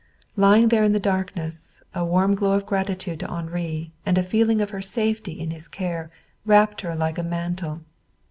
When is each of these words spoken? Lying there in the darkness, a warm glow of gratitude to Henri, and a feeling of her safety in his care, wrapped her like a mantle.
Lying 0.35 0.69
there 0.69 0.83
in 0.83 0.93
the 0.93 0.99
darkness, 0.99 1.83
a 1.93 2.03
warm 2.03 2.33
glow 2.33 2.53
of 2.53 2.65
gratitude 2.65 3.19
to 3.19 3.27
Henri, 3.29 3.93
and 4.03 4.17
a 4.17 4.23
feeling 4.23 4.59
of 4.59 4.71
her 4.71 4.81
safety 4.81 5.39
in 5.39 5.51
his 5.51 5.67
care, 5.67 6.09
wrapped 6.43 6.81
her 6.81 6.95
like 6.95 7.19
a 7.19 7.23
mantle. 7.23 7.81